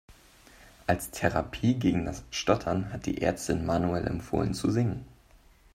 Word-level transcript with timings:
Als 0.87 1.11
Therapie 1.11 1.75
gegen 1.75 2.05
das 2.05 2.23
Stottern 2.31 2.91
hat 2.91 3.05
die 3.05 3.21
Ärztin 3.21 3.67
Manuel 3.67 4.07
empfohlen 4.07 4.55
zu 4.55 4.71
singen. 4.71 5.05